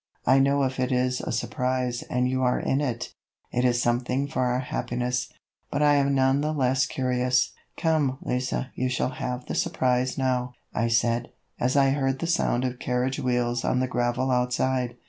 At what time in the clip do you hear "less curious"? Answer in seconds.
6.53-7.51